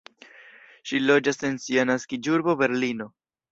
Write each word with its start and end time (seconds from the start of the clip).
Ŝi 0.91 1.01
loĝas 1.09 1.37
en 1.51 1.61
sia 1.67 1.85
naskiĝurbo 1.91 2.59
Berlino. 2.65 3.11